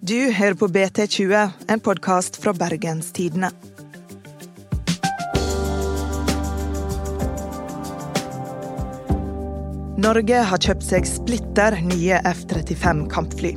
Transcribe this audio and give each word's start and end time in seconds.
Du 0.00 0.32
hører 0.32 0.54
på 0.54 0.68
BT20, 0.68 1.50
en 1.68 1.80
podkast 1.80 2.36
fra 2.36 2.52
Bergens 2.52 3.12
Tidende. 3.12 3.48
Norge 10.04 10.40
har 10.50 10.60
kjøpt 10.60 10.84
seg 10.84 11.06
splitter 11.08 11.78
nye 11.86 12.18
F-35 12.28 13.06
kampfly. 13.14 13.54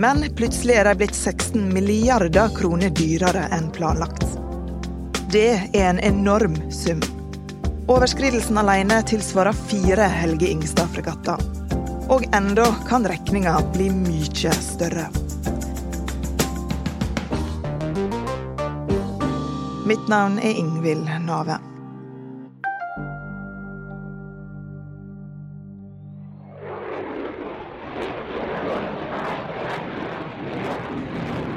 Men 0.00 0.24
plutselig 0.34 0.80
er 0.80 0.90
de 0.90 0.96
blitt 1.04 1.14
16 1.14 1.68
milliarder 1.74 2.50
kroner 2.56 2.90
dyrere 2.98 3.46
enn 3.54 3.70
planlagt. 3.74 4.26
Det 5.30 5.52
er 5.70 5.92
en 5.92 6.02
enorm 6.02 6.58
sum. 6.74 7.04
Overskridelsen 7.86 8.58
alene 8.58 8.98
tilsvarer 9.06 9.54
fire 9.70 10.10
Helge 10.18 10.50
Ingstad-fregatter. 10.50 11.46
Og 12.10 12.26
enda 12.34 12.66
kan 12.88 13.06
regninga 13.06 13.58
bli 13.74 13.92
mye 13.94 14.58
større. 14.64 15.06
Mitt 19.88 20.08
navn 20.08 20.38
er 20.38 20.50
Ingvild 20.50 21.06
Nave. 21.24 21.54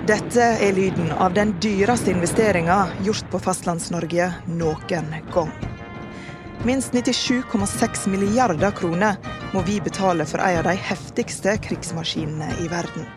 Dette 0.08 0.45
er 0.63 0.72
lyden 0.72 1.12
av 1.12 1.34
den 1.36 1.52
dyreste 1.59 2.13
investeringa 2.13 2.77
gjort 3.03 3.27
på 3.34 3.41
Fastlands-Norge 3.44 4.30
noen 4.48 5.11
gang. 5.36 5.52
Minst 6.63 6.95
97,6 6.95 8.08
milliarder 8.16 8.72
kroner 8.72 9.20
må 9.52 9.66
vi 9.67 9.81
betale 9.84 10.23
for 10.23 10.39
en 10.39 10.61
av 10.61 10.72
de 10.72 10.77
heftigste 10.80 11.58
krigsmaskinene 11.67 12.48
i 12.63 12.72
verden. 12.72 13.11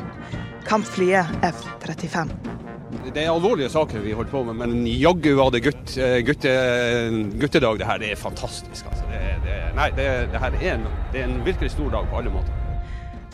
Kampflyet 0.66 1.38
F-35. 1.52 2.53
Det 3.04 3.20
er 3.20 3.28
alvorlige 3.28 3.68
saker 3.68 4.00
vi 4.00 4.14
holder 4.16 4.30
på 4.32 4.40
med, 4.48 4.56
men 4.56 4.86
jaggu 4.88 5.34
var 5.36 5.50
det 5.52 5.60
gutt, 5.66 5.96
eh, 6.00 6.22
gutte, 6.24 6.52
guttedag. 7.36 7.78
Det 7.78 7.88
her 7.88 7.98
det 8.00 8.12
er 8.14 8.16
fantastisk. 8.16 8.86
Altså. 8.88 9.04
Det, 9.10 9.20
det, 9.44 9.56
nei, 9.76 9.90
det, 9.98 10.06
det 10.32 10.40
her 10.40 10.56
er 10.56 10.64
en, 10.72 10.86
det 11.12 11.20
er 11.20 11.26
en 11.28 11.42
virkelig 11.44 11.74
stor 11.74 11.90
dag 11.92 12.08
på 12.08 12.20
alle 12.22 12.32
måter. 12.32 12.62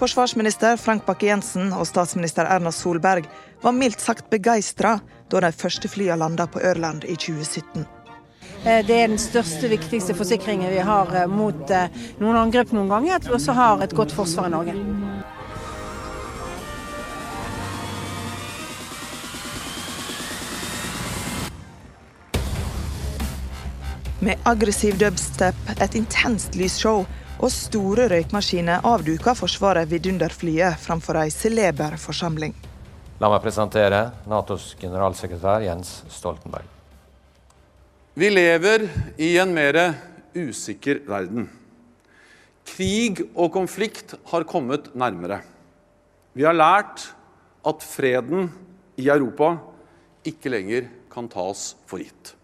Forsvarsminister 0.00 0.80
Frank 0.80 1.04
Bakke-Jensen 1.06 1.70
og 1.77 1.86
statsminister 1.86 2.48
Erna 2.50 2.72
Solberg 2.74 3.28
var 3.62 3.77
mildt 3.77 4.02
sagt 4.02 4.30
begeistra 4.32 4.96
da 5.30 5.44
de 5.44 5.52
første 5.54 5.92
flyene 5.92 6.18
landa 6.18 6.48
på 6.50 6.62
Ørland 6.66 7.06
i 7.06 7.14
2017. 7.14 7.86
Eh, 8.64 8.82
det 8.88 8.96
er 8.96 9.06
den 9.06 9.22
største, 9.22 9.70
viktigste 9.70 10.18
forsikringen 10.18 10.72
vi 10.72 10.82
har 10.82 11.14
eh, 11.14 11.30
mot 11.30 11.77
noen 12.18 12.42
angrep 12.42 12.74
noen 12.74 12.90
ganger, 12.90 13.20
at 13.20 13.30
vi 13.30 13.38
også 13.38 13.55
har 13.55 13.86
et 13.86 13.94
godt 13.94 14.18
forsvar 14.18 14.50
i 14.50 14.56
Norge. 14.56 15.09
Med 24.20 24.36
aggressiv 24.44 24.98
dubstep, 25.00 25.56
et 25.80 25.94
intenst 25.96 26.52
lysshow 26.52 27.06
og 27.40 27.52
store 27.54 28.04
røykmaskiner 28.12 28.82
avduka 28.84 29.32
Forsvaret 29.32 29.88
vidunderflyet 29.88 30.77
framfor 30.82 31.16
ei 31.22 31.30
celeber 31.32 31.94
forsamling. 31.96 32.52
La 33.16 33.30
meg 33.32 33.40
presentere 33.40 34.02
Natos 34.28 34.74
generalsekretær 34.80 35.64
Jens 35.64 36.02
Stoltenberg. 36.12 36.68
Vi 38.12 38.28
lever 38.28 38.84
i 39.16 39.30
en 39.40 39.54
mer 39.56 39.78
usikker 40.36 41.00
verden. 41.08 41.46
Krig 42.68 43.22
og 43.32 43.48
konflikt 43.55 44.12
har 44.34 44.44
kommet 44.44 44.90
nærmere. 44.92 45.38
Vi 46.36 46.44
har 46.44 46.58
lært 46.58 47.06
at 47.64 47.88
freden 47.88 48.52
i 49.00 49.08
Europa 49.08 49.55
ikke 50.28 50.52
lenger 50.52 50.92
kan 51.08 51.32
tas 51.32 51.70
for 51.88 52.05
gitt. 52.05 52.34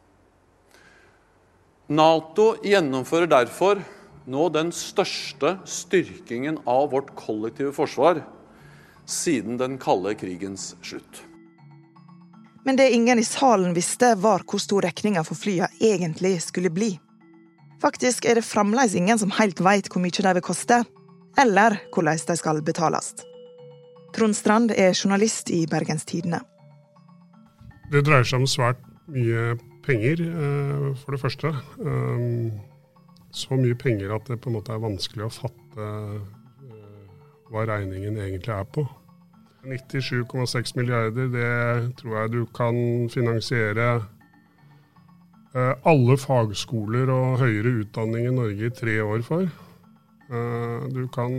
Nato 1.87 2.57
gjennomfører 2.67 3.30
derfor 3.30 3.79
nå 4.27 4.48
den 4.51 4.73
største 4.74 5.52
styrkingen 5.70 6.58
av 6.67 6.91
vårt 6.91 7.13
kollektive 7.14 7.70
forsvar 7.77 8.24
siden 9.07 9.55
den 9.61 9.77
kalde 9.79 10.17
krigens 10.19 10.73
slutt. 10.83 11.23
Men 12.67 12.77
det 12.77 12.91
ingen 12.91 13.23
i 13.23 13.25
salen 13.25 13.77
visste, 13.77 14.17
var 14.19 14.42
hvor 14.42 14.58
stor 14.58 14.83
regninga 14.83 15.23
for 15.25 15.39
flya 15.39 15.69
egentlig 15.79 16.41
skulle 16.42 16.73
bli. 16.75 16.96
Faktisk 17.79 18.27
er 18.27 18.41
det 18.41 18.48
fremdeles 18.48 18.96
ingen 18.98 19.20
som 19.23 19.30
helt 19.39 19.63
veit 19.63 19.86
hvor 19.92 20.02
mye 20.02 20.11
de 20.11 20.33
vil 20.41 20.42
koste, 20.42 20.80
eller 21.39 21.79
hvordan 21.95 22.19
de 22.27 22.36
skal 22.41 22.63
betales. 22.67 23.13
Trond 24.17 24.35
Strand 24.35 24.75
er 24.75 24.96
journalist 24.96 25.51
i 25.55 25.67
Bergens 25.70 26.05
Tidende. 26.08 26.41
Det 27.92 28.02
dreier 28.02 28.27
seg 28.27 28.42
om 28.42 28.51
svært 28.51 28.83
mye 29.07 29.55
penger, 29.86 30.23
for 31.01 31.14
det 31.14 31.20
første. 31.23 31.52
Så 33.36 33.58
mye 33.61 33.77
penger 33.79 34.14
at 34.17 34.29
det 34.30 34.41
på 34.42 34.51
en 34.51 34.58
måte 34.58 34.74
er 34.74 34.83
vanskelig 34.83 35.27
å 35.27 35.33
fatte 35.33 35.89
hva 37.47 37.63
regningen 37.69 38.19
egentlig 38.19 38.55
er 38.55 38.67
på. 38.75 38.83
97,6 39.67 40.77
milliarder, 40.79 41.27
det 41.30 41.96
tror 41.98 42.20
jeg 42.20 42.33
du 42.35 42.42
kan 42.55 42.77
finansiere 43.11 43.89
alle 45.57 46.17
fagskoler 46.20 47.11
og 47.11 47.41
høyere 47.41 47.80
utdanning 47.83 48.29
i 48.29 48.35
Norge 48.35 48.69
i 48.69 48.75
tre 48.77 48.98
år 49.02 49.23
for. 49.27 49.46
Du 50.92 51.02
kan 51.14 51.33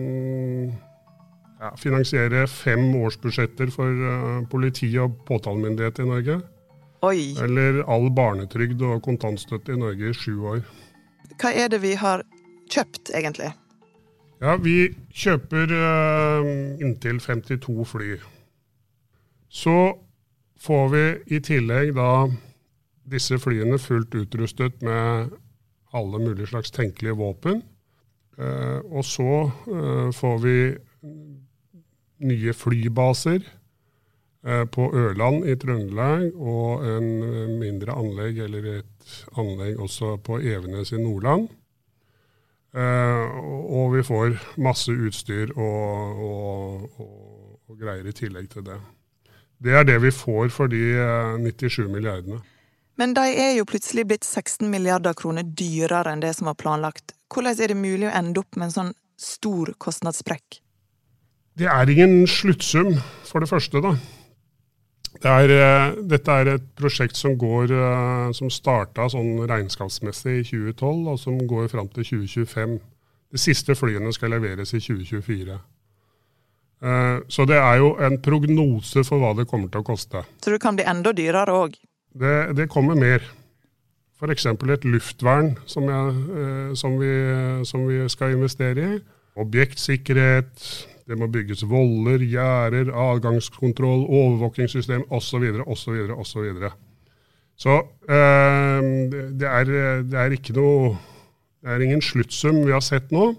ja, 1.59 1.71
finansiere 1.79 2.47
fem 2.49 2.89
årsbudsjetter 2.97 3.71
for 3.73 4.45
politi 4.51 4.89
og 5.01 5.19
påtalemyndighet 5.27 6.01
i 6.03 6.07
Norge. 6.09 6.39
Oi. 7.05 7.35
Eller 7.43 7.83
all 7.85 8.09
barnetrygd 8.13 8.81
og 8.81 9.03
kontantstøtte 9.05 9.75
i 9.75 9.79
Norge 9.79 10.09
i 10.09 10.17
sju 10.17 10.33
år. 10.53 10.63
Hva 11.37 11.53
er 11.53 11.69
det 11.69 11.83
vi 11.83 11.93
har 11.99 12.23
kjøpt, 12.71 13.11
egentlig? 13.13 13.51
Ja, 14.41 14.55
Vi 14.61 14.93
kjøper 15.13 15.71
uh, 15.73 16.47
inntil 16.81 17.21
52 17.21 17.85
fly. 17.89 18.17
Så 19.49 19.77
får 20.61 20.85
vi 20.93 21.05
i 21.37 21.39
tillegg 21.41 21.95
da 21.97 22.27
disse 23.07 23.39
flyene 23.39 23.79
fullt 23.81 24.13
utrustet 24.17 24.81
med 24.85 25.33
alle 25.95 26.21
mulige 26.21 26.51
slags 26.51 26.73
tenkelige 26.73 27.17
våpen. 27.17 27.63
Uh, 28.37 28.81
og 28.93 29.05
så 29.05 29.47
uh, 29.69 30.09
får 30.13 30.37
vi 30.43 30.57
nye 32.27 32.53
flybaser 32.53 33.45
på 34.43 34.85
Ørland 34.95 35.47
i 35.49 35.55
Trøndelag 35.59 36.35
og 36.35 36.83
en 36.85 37.07
mindre 37.59 37.95
anlegg, 37.97 38.37
eller 38.45 38.67
et 38.77 39.15
anlegg 39.35 39.79
også 39.81 40.13
på 40.23 40.37
Evenes 40.39 40.93
i 40.93 41.01
Nordland. 41.01 41.47
og 42.77 43.95
vi 43.95 44.03
får 44.03 44.37
masse 44.61 44.91
utstyr 44.91 45.51
og, 45.57 46.21
og, 46.27 46.99
og, 47.01 47.59
og, 47.67 47.79
greier 47.79 48.07
i 48.07 48.13
tillegg 48.13 48.49
til 48.53 48.63
det. 48.69 48.77
Det 49.57 49.73
er 49.73 49.83
det 49.83 49.97
vi 50.03 50.11
får 50.13 50.53
for 50.53 50.67
de 50.69 50.93
97 51.41 51.89
milliardene. 51.89 52.39
Men 52.97 53.13
de 53.13 53.25
er 53.29 53.51
jo 53.57 53.65
plutselig 53.69 54.07
blitt 54.09 54.25
16 54.25 54.69
milliarder 54.69 55.13
kroner 55.17 55.45
dyrere 55.45 56.13
enn 56.13 56.21
det 56.23 56.33
som 56.37 56.49
var 56.49 56.57
planlagt. 56.57 57.13
Hvordan 57.33 57.59
er 57.61 57.73
det 57.73 57.77
mulig 57.77 58.07
å 58.09 58.13
ende 58.13 58.41
opp 58.41 58.57
med 58.57 58.69
en 58.69 58.75
sånn 58.77 58.93
stor 59.21 59.73
kostnadssprekk? 59.77 60.61
Det 61.57 61.69
er 61.69 61.89
ingen 61.89 62.27
sluttsum, 62.29 62.95
for 63.25 63.41
det 63.41 63.49
første, 63.49 63.81
da. 63.81 63.95
Det 65.23 65.31
er, 65.31 65.95
dette 66.05 66.35
er 66.41 66.51
et 66.53 66.67
prosjekt 66.77 67.17
som, 67.17 67.33
går, 67.39 67.71
som 68.37 68.51
starta 68.53 69.07
sånn 69.09 69.41
regnskapsmessig 69.49 70.35
i 70.41 70.45
2012, 70.45 71.07
og 71.13 71.17
som 71.21 71.39
går 71.49 71.71
fram 71.71 71.89
til 71.95 72.05
2025. 72.05 72.77
De 73.33 73.41
siste 73.41 73.75
flyene 73.75 74.13
skal 74.15 74.35
leveres 74.35 74.75
i 74.77 74.81
2024. 74.83 75.57
Så 77.33 77.45
det 77.49 77.57
er 77.57 77.79
jo 77.81 77.95
en 78.05 78.19
prognose 78.21 79.01
for 79.07 79.21
hva 79.21 79.33
det 79.37 79.47
kommer 79.49 79.71
til 79.73 79.81
å 79.81 79.87
koste. 79.87 80.21
Så 80.43 80.53
det 80.53 80.61
kan 80.61 80.77
bli 80.77 80.85
enda 80.87 81.13
dyrere 81.17 81.55
òg? 81.65 81.77
Det, 82.17 82.35
det, 82.57 82.69
kommer 82.69 82.97
mer. 82.97 83.25
F.eks. 84.17 84.45
et 84.49 84.85
luftvern 84.85 85.55
som, 85.69 85.89
jeg, 85.89 86.77
som, 86.77 86.97
vi, 87.01 87.11
som 87.69 87.85
vi 87.89 88.05
skal 88.09 88.37
investere 88.37 88.85
i. 88.85 89.01
Objektsikkerhet, 89.37 90.69
det 91.07 91.15
må 91.15 91.29
bygges 91.31 91.63
voller, 91.67 92.19
gjerder, 92.19 92.91
adgangskontroll, 92.91 94.03
overvåkingssystem 94.11 95.05
osv. 95.13 95.45
osv. 95.63 95.95
osv. 96.19 96.67
Så 97.57 97.75
eh, 98.11 98.89
det, 99.31 99.47
er, 99.47 99.71
det, 100.03 100.17
er, 100.19 100.35
ikke 100.35 100.55
noe 100.57 100.97
Det 101.63 101.73
er 101.73 101.85
ingen 101.85 102.03
sluttsum 102.03 102.59
vi 102.65 102.75
har 102.75 102.83
sett 102.85 103.13
nå. 103.15 103.31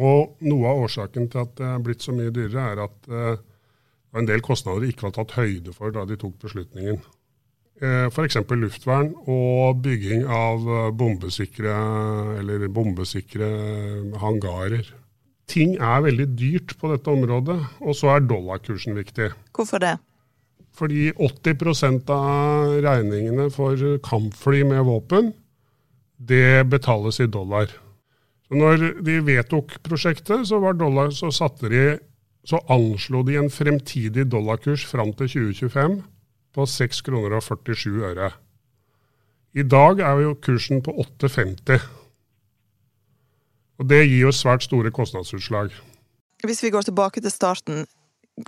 Og 0.00 0.40
noe 0.48 0.70
av 0.70 0.86
årsaken 0.86 1.28
til 1.28 1.42
at 1.44 1.54
det 1.60 1.68
er 1.68 1.84
blitt 1.84 2.04
så 2.06 2.14
mye 2.16 2.32
dyrere, 2.32 2.72
er 2.72 2.84
at 2.86 3.10
eh, 3.10 3.46
var 4.10 4.22
en 4.22 4.28
del 4.30 4.42
kostnader 4.42 4.86
de 4.86 4.94
ikke 4.94 5.10
var 5.10 5.16
tatt 5.18 5.36
høyde 5.36 5.74
for 5.76 5.92
da 5.92 6.06
de 6.08 6.16
tok 6.18 6.38
beslutningen. 6.40 7.02
Eh, 7.84 8.06
F.eks. 8.08 8.40
luftvern 8.48 9.12
og 9.28 9.84
bygging 9.84 10.24
av 10.24 10.64
bombesikre, 10.96 11.76
eller 12.40 12.64
bombesikre 12.72 13.52
hangarer 14.24 14.88
ting 15.50 15.74
er 15.76 16.04
veldig 16.06 16.28
dyrt 16.38 16.76
på 16.78 16.92
dette 16.92 17.10
området, 17.10 17.58
og 17.82 17.96
så 17.98 18.14
er 18.14 18.24
dollarkursen 18.28 18.96
viktig. 18.98 19.32
Hvorfor 19.56 19.82
det? 19.82 19.96
Fordi 20.78 21.10
80% 21.12 22.10
av 22.14 22.76
regningene 22.84 23.48
for 23.52 23.76
kampfly 24.06 24.62
med 24.68 24.84
våpen, 24.86 25.32
det 26.16 26.68
betales 26.70 27.20
i 27.20 27.26
dollar. 27.26 27.72
Så 28.46 28.58
når 28.58 28.86
de 29.04 29.18
vedtok 29.26 29.76
prosjektet, 29.86 30.46
så, 30.48 30.60
dollar, 30.78 31.10
så, 31.14 31.30
de, 31.66 31.84
så 32.46 32.60
anslo 32.70 33.22
de 33.26 33.38
en 33.40 33.50
fremtidig 33.50 34.26
dollarkurs 34.30 34.86
fram 34.86 35.12
til 35.18 35.30
2025 35.34 36.00
på 36.54 36.66
6 36.66 37.02
kroner 37.06 37.36
og 37.38 37.44
47 37.46 38.00
øre. 38.10 38.30
I 39.54 39.66
dag 39.66 40.02
er 40.06 40.22
jo 40.22 40.36
kursen 40.38 40.82
på 40.82 40.94
8,50. 41.02 41.80
Og 43.80 43.88
Det 43.88 44.02
gir 44.04 44.26
jo 44.26 44.32
svært 44.36 44.66
store 44.66 44.92
kostnadsutslag. 44.92 45.72
Hvis 46.44 46.62
vi 46.62 46.70
går 46.72 46.84
tilbake 46.84 47.20
til 47.20 47.32
starten, 47.32 47.86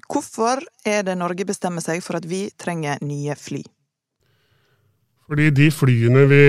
hvorfor 0.09 0.61
er 0.85 1.03
det 1.07 1.17
Norge 1.17 1.47
bestemmer 1.49 1.85
seg 1.85 2.03
for 2.05 2.21
at 2.21 2.29
vi 2.29 2.51
trenger 2.61 3.01
nye 3.05 3.37
fly? 3.37 3.63
Fordi 5.33 5.49
de 5.57 5.71
flyene 5.73 6.27
vi 6.29 6.45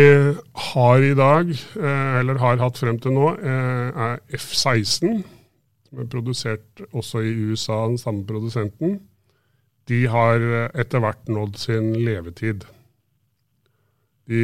har 0.73 1.03
i 1.05 1.13
dag, 1.15 1.51
eh, 1.79 2.19
eller 2.19 2.41
har 2.41 2.59
hatt 2.59 2.79
frem 2.81 2.99
til 2.99 3.15
nå, 3.15 3.29
eh, 3.39 4.03
er 4.07 4.19
F-16, 4.35 5.23
som 5.87 5.99
er 5.99 6.09
produsert 6.11 6.83
også 6.91 7.23
i 7.23 7.31
USA, 7.47 7.85
den 7.87 7.97
samme 7.97 8.25
produsenten. 8.27 8.99
De 9.87 10.05
har 10.07 10.35
eh, 10.35 10.69
etter 10.81 10.99
hvert 10.99 11.29
nådd 11.29 11.55
sin 11.57 11.93
levetid. 11.93 12.65
De, 14.29 14.43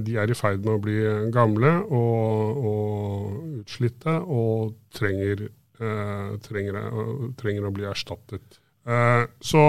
de, 0.00 0.14
er 0.16 0.30
i 0.32 0.36
ferd 0.36 0.62
med 0.64 0.72
å 0.72 0.80
bli 0.80 0.96
gamle 1.34 1.74
og, 1.84 2.62
og 2.70 3.58
utslitte 3.60 4.14
og 4.24 4.72
trenger, 4.96 5.50
eh, 5.82 6.30
trenger, 6.46 6.78
trenger, 7.36 7.68
å 7.68 7.74
bli 7.76 7.84
erstattet. 7.90 8.56
Eh, 8.88 9.26
så 9.44 9.66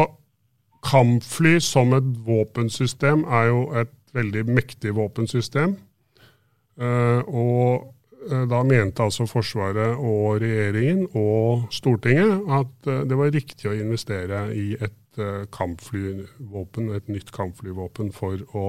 kampfly 0.86 1.58
som 1.60 1.92
et 1.98 2.08
våpensystem 2.26 3.26
er 3.28 3.50
jo 3.52 3.64
et 3.76 3.96
veldig 4.16 4.46
mektig 4.50 4.94
våpensystem. 4.98 5.76
Eh, 6.80 7.22
og 7.28 7.90
eh, 8.30 8.46
da 8.50 8.62
mente 8.64 9.04
altså 9.04 9.28
Forsvaret 9.28 10.00
og 10.00 10.40
regjeringen 10.44 11.08
og 11.20 11.68
Stortinget 11.76 12.48
at 12.60 12.88
eh, 12.88 13.04
det 13.10 13.20
var 13.20 13.34
riktig 13.36 13.70
å 13.70 13.76
investere 13.76 14.48
i 14.56 14.72
et 14.80 14.96
kampflyvåpen, 15.52 16.94
et 16.96 17.10
nytt 17.12 17.34
kampflyvåpen 17.36 18.14
for 18.16 18.40
å 18.56 18.64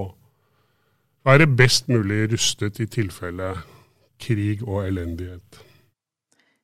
være 1.27 1.49
best 1.57 1.89
mulig 1.91 2.27
rustet 2.33 2.81
i 2.81 2.89
tilfelle 2.91 3.55
krig 4.21 4.63
og 4.67 4.85
elendighet. 4.87 5.63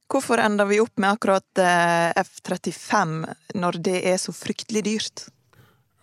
Hvorfor 0.06 0.38
ender 0.38 0.69
vi 0.70 0.79
opp 0.79 1.00
med 1.03 1.17
akkurat 1.17 1.58
eh, 1.58 2.12
F-35 2.23 3.56
når 3.58 3.81
det 3.82 3.97
er 4.06 4.20
så 4.23 4.35
fryktelig 4.35 4.85
dyrt? 4.87 5.25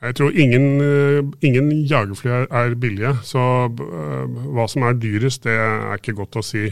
Jeg 0.04 0.18
tror 0.20 0.36
ingen, 0.36 0.82
eh, 0.84 1.22
ingen 1.48 1.70
jagerfly 1.88 2.34
er 2.52 2.76
billige, 2.76 3.14
så 3.24 3.70
uh, 3.72 4.26
hva 4.52 4.66
som 4.68 4.84
er 4.84 4.98
dyrest, 5.00 5.46
det 5.48 5.56
er 5.56 5.96
ikke 5.96 6.18
godt 6.18 6.36
å 6.42 6.44
si. 6.44 6.66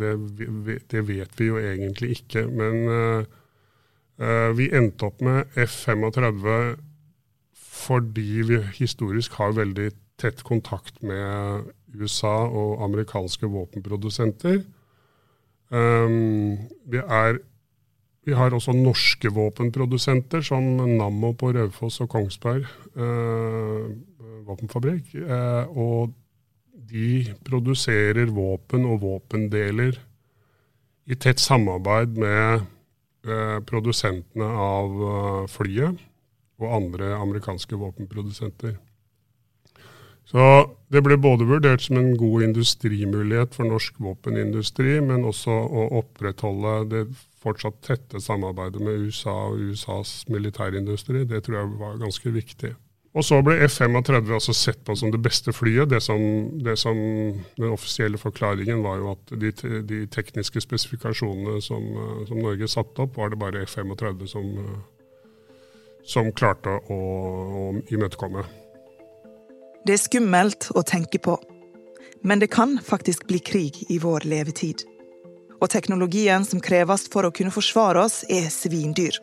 Det, 0.00 0.10
det, 0.90 1.04
vet 1.06 1.38
vi 1.38 1.46
jo 1.52 1.60
egentlig 1.62 2.16
ikke. 2.18 2.42
Men 2.50 3.28
vi 4.58 4.66
endte 4.74 5.06
opp 5.06 5.22
med 5.26 5.54
F-35 5.58 6.74
fordi 7.74 8.42
vi 8.48 8.58
historisk 8.76 9.34
har 9.38 9.54
veldig 9.54 9.88
tett 10.20 10.42
kontakt 10.46 11.02
med 11.02 11.70
USA 11.94 12.46
og 12.46 12.82
amerikanske 12.86 13.48
våpenprodusenter. 13.50 14.62
Um, 15.74 16.58
vi, 16.90 17.00
er, 17.00 17.38
vi, 18.26 18.34
har 18.36 18.54
også 18.54 18.74
norske 18.76 19.30
våpenprodusenter, 19.34 20.44
som 20.44 20.76
Nammo 20.98 21.32
på 21.38 21.52
Raufoss 21.56 22.00
og 22.04 22.12
Kongsberg 22.12 22.66
uh, 22.98 23.90
våpenfabrikk. 24.46 25.14
Uh, 25.18 25.64
og 25.74 26.14
de 26.74 27.34
produserer 27.46 28.30
våpen 28.34 28.86
og 28.86 29.00
våpendeler 29.02 29.98
i 31.10 31.18
tett 31.20 31.42
samarbeid 31.42 32.16
med 32.20 32.64
uh, 33.26 33.58
produsentene 33.66 34.46
av 34.46 35.48
flyet 35.50 36.10
og 36.62 36.70
andre 36.70 37.16
amerikanske 37.18 37.76
våpenprodusenter. 37.80 38.76
Så 40.24 40.44
det 40.92 41.02
ble 41.04 41.18
både 41.20 41.46
vurdert 41.48 41.84
som 41.84 41.98
en 42.00 42.14
god 42.16 42.46
industrimulighet 42.48 43.54
for 43.56 43.68
norsk 43.68 43.98
våpenindustri, 44.02 44.96
men 45.04 45.26
også 45.28 45.52
å 45.52 45.88
opprettholde 46.00 46.76
det 46.92 47.02
fortsatt 47.44 47.82
tette 47.84 48.22
samarbeidet 48.24 48.80
med 48.80 49.04
USA 49.04 49.34
og 49.50 49.60
USAs 49.70 50.22
militærindustri. 50.32 51.26
Det 51.28 51.42
tror 51.44 51.60
jeg 51.60 51.76
var 51.82 52.00
ganske 52.00 52.32
viktig. 52.32 52.72
Og 53.14 53.22
så 53.22 53.38
ble 53.46 53.60
F-35 53.62 54.32
altså 54.34 54.54
sett 54.56 54.80
på 54.86 54.96
som 54.98 55.12
det 55.14 55.20
beste 55.22 55.52
flyet. 55.54 55.92
Det 55.92 56.00
som, 56.02 56.18
det 56.66 56.74
som, 56.80 56.96
Den 57.56 57.70
offisielle 57.70 58.18
forklaringen 58.18 58.82
var 58.82 58.98
jo 58.98 59.12
at 59.12 59.36
de, 59.38 59.52
de 59.86 60.00
tekniske 60.10 60.64
spesifikasjonene 60.64 61.60
som, 61.62 61.86
som, 62.26 62.42
Norge 62.42 62.68
satte 62.68 63.06
opp, 63.06 63.14
var 63.20 63.30
det 63.30 63.38
bare 63.38 63.62
F-35 63.68 64.26
som, 64.26 64.50
som 66.02 66.32
klarte 66.34 66.74
å, 66.90 67.00
å 67.62 67.64
imøtekomme. 67.94 68.42
Det 69.84 69.92
er 69.92 70.00
skummelt 70.00 70.70
å 70.72 70.80
tenke 70.80 71.18
på. 71.20 71.34
Men 72.24 72.40
det 72.40 72.46
kan 72.54 72.78
faktisk 72.80 73.26
bli 73.28 73.36
krig 73.44 73.82
i 73.92 73.98
vår 74.00 74.24
levetid. 74.24 74.80
Og 75.60 75.68
teknologien 75.68 76.46
som 76.48 76.62
kreves 76.64 77.04
for 77.12 77.28
å 77.28 77.32
kunne 77.36 77.52
forsvare 77.52 78.00
oss, 78.00 78.22
er 78.32 78.48
svindyr. 78.48 79.18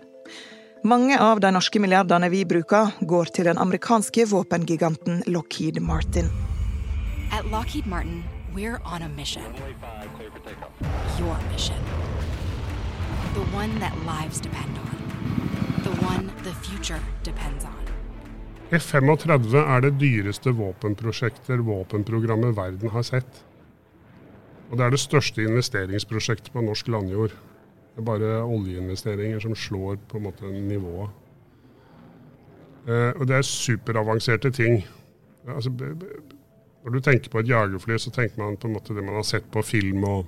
Mange 0.86 1.18
av 1.18 1.42
de 1.42 1.50
norske 1.54 1.81
milliardene 1.81 2.30
vi 2.30 2.44
bruker, 2.46 2.94
går 3.02 3.34
til 3.34 3.50
den 3.50 3.58
amerikanske 3.58 4.28
våpengiganten 4.30 5.24
Lockheed 5.34 5.81
Martin. 5.81 6.30
At 7.34 7.50
Lockheed 7.50 7.88
Martin, 7.90 8.22
we're 8.54 8.78
on 8.86 9.02
a 9.02 9.10
mission. 9.10 9.44
Your 11.18 11.38
mission. 11.52 11.81
The 13.34 13.46
one 13.58 13.80
that 13.80 13.98
lives 14.06 14.40
depend 14.40 14.78
on. 14.78 14.94
The 15.81 16.06
one 16.06 16.30
the 16.44 16.54
future 16.62 17.02
depends 17.24 17.66
on. 17.66 17.90
F-35 18.71 19.56
er 19.59 19.81
det 19.83 19.97
dyreste 20.00 20.53
våpenprosjekter 20.56 21.59
våpenprogrammet 21.68 22.56
verden 22.56 22.94
har 22.94 23.03
sett. 23.03 23.41
Og 24.69 24.77
det 24.79 24.85
er 24.85 24.94
det 24.94 25.01
største 25.03 25.44
investeringsprosjektet 25.44 26.53
på 26.53 26.63
norsk 26.63 26.88
landjord. 26.88 27.35
Det 27.91 28.00
er 28.00 28.07
bare 28.07 28.29
oljeinvesteringer 28.47 29.44
som 29.44 29.57
slår 29.59 30.00
på 30.07 30.21
en 30.21 30.23
måte 30.29 30.47
nivået. 30.56 31.12
Eh, 32.88 33.12
og 33.19 33.27
det 33.27 33.36
er 33.36 33.50
superavanserte 33.50 34.53
ting. 34.55 34.86
Altså, 35.48 35.69
når 35.69 36.96
du 36.96 37.00
tenker 37.03 37.29
på 37.29 37.43
et 37.43 37.51
jagerfly, 37.51 37.98
så 38.00 38.15
tenker 38.15 38.39
man 38.39 38.55
på 38.55 38.69
en 38.69 38.77
måte 38.79 38.96
det 38.96 39.03
man 39.03 39.19
har 39.19 39.27
sett 39.27 39.51
på 39.51 39.62
film. 39.62 40.03
og 40.03 40.25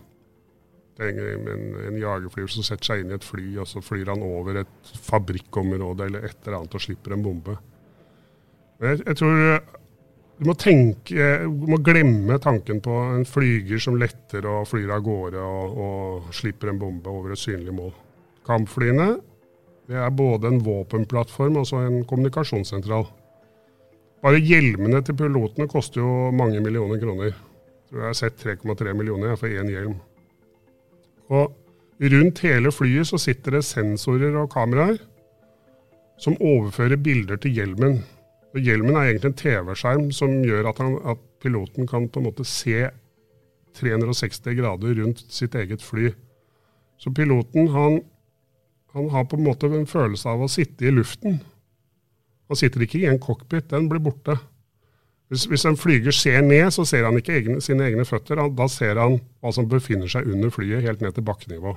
en, 0.99 1.47
en 1.87 1.97
jagerflyver 1.97 2.51
som 2.51 2.63
setter 2.63 2.85
seg 2.85 3.01
inn 3.01 3.13
i 3.13 3.15
et 3.15 3.25
fly, 3.25 3.45
og 3.57 3.67
så 3.71 3.81
flyr 3.81 4.11
han 4.11 4.21
over 4.21 4.59
et 4.61 4.91
fabrikkområde 5.07 6.05
eller 6.05 6.27
et 6.27 6.43
eller 6.43 6.59
annet 6.59 6.75
og 6.75 6.83
slipper 6.83 7.15
en 7.15 7.23
bombe. 7.23 7.55
Jeg, 8.83 9.01
jeg 9.05 9.19
tror 9.19 9.43
eh, 9.47 9.73
du 10.39 10.47
må 10.49 10.55
tenke, 10.59 11.27
du 11.45 11.67
må 11.69 11.77
glemme 11.85 12.39
tanken 12.41 12.81
på 12.83 12.95
en 13.13 13.27
flyger 13.29 13.79
som 13.79 13.95
letter 14.01 14.47
og 14.49 14.65
flyr 14.67 14.91
av 14.95 15.03
gårde 15.05 15.43
og, 15.43 15.77
og 15.85 16.33
slipper 16.35 16.71
en 16.71 16.81
bombe 16.81 17.11
over 17.11 17.35
et 17.35 17.39
synlig 17.39 17.75
mål. 17.75 17.93
Kampflyene 18.43 19.13
det 19.87 19.99
er 19.99 20.13
både 20.15 20.47
en 20.47 20.61
våpenplattform 20.63 21.59
og 21.59 21.71
en 21.79 22.03
kommunikasjonssentral. 22.07 23.05
Bare 24.23 24.39
hjelmene 24.39 25.01
til 25.03 25.17
pilotene 25.19 25.67
koster 25.67 25.99
jo 25.99 26.31
mange 26.31 26.61
millioner 26.63 27.01
kroner. 27.01 27.33
Jeg 27.33 27.89
tror 27.89 27.99
jeg 27.99 28.07
har 28.07 28.19
sett 28.19 28.45
3,3 28.45 28.93
millioner 28.95 29.35
for 29.39 29.51
én 29.51 29.71
hjelm. 29.71 29.97
Og 31.35 31.51
rundt 32.13 32.43
hele 32.47 32.71
flyet 32.71 33.11
så 33.11 33.19
sitter 33.19 33.57
det 33.57 33.65
sensorer 33.67 34.37
og 34.39 34.51
kameraer 34.53 35.01
som 36.23 36.39
overfører 36.39 37.01
bilder 37.03 37.41
til 37.43 37.59
hjelmen. 37.59 37.99
Hjelmen 38.53 38.97
er 38.97 39.09
egentlig 39.09 39.31
en 39.31 39.39
TV-skjerm 39.39 40.09
som 40.13 40.35
gjør 40.45 40.67
at, 40.69 40.81
han, 40.83 40.97
at, 41.09 41.21
piloten 41.43 41.87
kan 41.89 42.05
på 42.07 42.21
en 42.21 42.27
måte 42.29 42.45
se 42.47 42.85
360 43.75 44.53
grader 44.55 44.93
rundt 45.01 45.23
sitt 45.33 45.55
eget 45.59 45.81
fly. 45.83 46.11
Så 47.01 47.11
piloten 47.11 47.67
han, 47.73 47.97
han 48.93 49.09
har 49.11 49.25
på 49.27 49.39
en 49.39 49.47
måte 49.47 49.67
en 49.67 49.89
følelse 49.89 50.29
av 50.29 50.45
å 50.45 50.51
sitte 50.51 50.85
i 50.87 50.93
luften. 50.93 51.41
Han 52.47 52.59
sitter 52.59 52.85
ikke 52.85 53.01
i 53.01 53.09
en 53.09 53.19
cockpit, 53.19 53.71
den 53.73 53.89
blir 53.91 54.03
borte. 54.05 54.37
Hvis, 55.33 55.47
hvis 55.49 55.65
en 55.65 55.79
flyger 55.79 56.13
ser 56.13 56.43
ned, 56.45 56.67
så 56.75 56.85
ser 56.85 57.07
han 57.07 57.17
ikke 57.17 57.33
egne, 57.39 57.57
sine 57.65 57.87
egne 57.89 58.05
føtter. 58.05 58.37
Da 58.53 58.69
ser 58.69 59.01
han 59.01 59.17
hva 59.41 59.51
som 59.55 59.67
befinner 59.67 60.11
seg 60.11 60.29
under 60.29 60.53
flyet, 60.53 60.85
helt 60.85 61.01
ned 61.01 61.17
til 61.17 61.25
bakkenivå. 61.25 61.73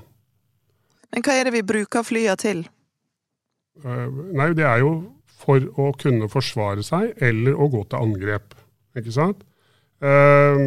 Men 1.14 1.25
hva 1.25 1.37
er 1.40 1.49
det 1.49 1.56
vi 1.56 1.64
bruker 1.64 2.04
flyene 2.04 2.37
til? 2.38 2.66
Uh, 3.80 4.09
nei, 4.37 4.50
det 4.56 4.66
er 4.68 4.83
jo 4.85 4.90
for 5.37 5.61
å 5.76 5.90
kunne 6.00 6.31
forsvare 6.33 6.85
seg 6.87 7.16
eller 7.23 7.57
å 7.57 7.69
gå 7.73 7.83
til 7.85 8.07
angrep. 8.09 8.55
Ikke 8.97 9.12
sant? 9.14 9.43
Eh, 10.00 10.62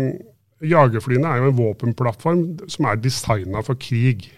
jagerflyene 0.69 1.29
er 1.29 1.41
jo 1.41 1.51
en 1.51 1.59
våpenplattform 1.59 2.43
som 2.69 2.89
er 2.89 3.01
designa 3.01 3.63
for 3.65 3.79
krig. 3.81 4.29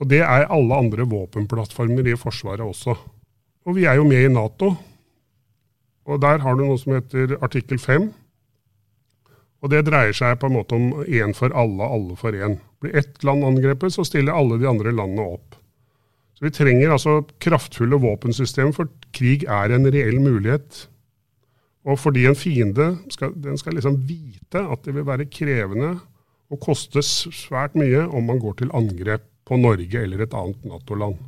Og 0.00 0.08
det 0.08 0.22
er 0.24 0.48
alle 0.48 0.78
andre 0.80 1.04
våpenplattformer 1.08 2.08
i 2.08 2.16
Forsvaret 2.16 2.64
også. 2.64 2.96
Og 3.68 3.76
vi 3.76 3.84
er 3.84 3.98
jo 4.00 4.06
med 4.08 4.24
i 4.24 4.32
Nato. 4.32 4.72
Og 6.08 6.20
der 6.22 6.40
har 6.40 6.56
du 6.56 6.64
noe 6.64 6.80
som 6.80 6.96
heter 6.96 7.36
artikkel 7.44 7.78
5. 7.78 8.08
Og 9.60 9.72
det 9.72 9.84
dreier 9.84 10.16
seg 10.16 10.38
på 10.40 10.48
en 10.48 10.56
måte 10.56 10.76
om 10.76 11.02
én 11.04 11.34
for 11.36 11.52
alle, 11.52 11.84
alle 11.84 12.16
for 12.16 12.32
én. 12.32 12.56
Blir 12.80 12.96
ett 12.96 13.20
land 13.28 13.44
angrepet, 13.44 13.92
så 13.92 14.06
stiller 14.08 14.32
alle 14.32 14.56
de 14.60 14.68
andre 14.68 14.94
landene 14.96 15.26
opp. 15.36 15.59
Så 16.40 16.48
Vi 16.48 16.50
trenger 16.56 16.90
altså 16.94 17.18
kraftfulle 17.38 17.98
våpensystemer, 18.00 18.72
for 18.72 18.88
krig 19.12 19.44
er 19.44 19.74
en 19.76 19.84
reell 19.84 20.16
mulighet. 20.24 20.86
Og 21.84 21.98
fordi 22.00 22.24
en 22.26 22.36
fiende 22.36 22.94
skal, 23.12 23.34
den 23.36 23.58
skal 23.60 23.76
liksom 23.76 23.98
vite 24.08 24.62
at 24.64 24.80
det 24.84 24.94
vil 24.96 25.04
være 25.04 25.28
krevende 25.28 25.98
og 26.50 26.60
koste 26.60 27.02
svært 27.04 27.76
mye 27.76 28.06
om 28.08 28.24
man 28.24 28.40
går 28.40 28.56
til 28.56 28.72
angrep 28.72 29.26
på 29.44 29.58
Norge 29.60 30.00
eller 30.00 30.24
et 30.24 30.34
annet 30.34 30.64
Nato-land. 30.64 31.18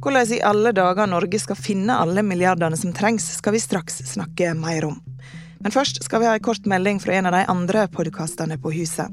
Hvordan 0.00 0.32
i 0.32 0.40
alle 0.40 0.72
dager 0.72 1.06
Norge 1.08 1.38
skal 1.40 1.56
finne 1.56 1.96
alle 1.96 2.24
milliardene 2.24 2.76
som 2.76 2.92
trengs, 2.92 3.26
skal 3.36 3.52
vi 3.52 3.60
straks 3.60 4.00
snakke 4.14 4.54
mer 4.56 4.88
om. 4.88 4.96
Men 5.60 5.72
først 5.72 6.00
skal 6.04 6.20
vi 6.20 6.28
ha 6.28 6.34
en 6.36 6.44
kort 6.44 6.64
melding 6.68 7.04
fra 7.04 7.18
en 7.18 7.28
av 7.28 7.36
de 7.36 7.44
andre 7.52 7.84
podkastene 7.92 8.56
på 8.60 8.72
huset. 8.72 9.12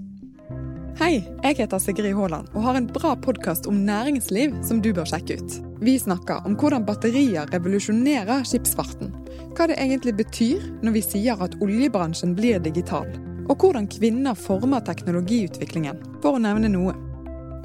Hei, 1.01 1.23
jeg 1.41 1.55
heter 1.57 1.79
Sigrid 1.81 2.13
Haaland 2.13 2.51
og 2.53 2.61
har 2.61 2.75
en 2.77 2.85
bra 2.85 3.15
podkast 3.17 3.65
om 3.65 3.79
næringsliv 3.87 4.51
som 4.67 4.83
du 4.85 4.91
bør 4.93 5.07
sjekke 5.09 5.39
ut. 5.39 5.55
Vi 5.81 5.95
snakker 5.97 6.45
om 6.45 6.53
hvordan 6.61 6.85
batterier 6.85 7.49
revolusjonerer 7.49 8.43
skipsfarten. 8.45 9.09
Hva 9.57 9.65
det 9.71 9.79
egentlig 9.81 10.13
betyr 10.19 10.61
når 10.85 10.93
vi 10.99 11.03
sier 11.07 11.41
at 11.41 11.57
oljebransjen 11.57 12.37
blir 12.37 12.61
digital. 12.61 13.09
Og 13.49 13.57
hvordan 13.57 13.89
kvinner 13.89 14.37
former 14.37 14.85
teknologiutviklingen, 14.85 15.97
for 16.21 16.37
å 16.37 16.45
nevne 16.45 16.69
noe. 16.69 16.93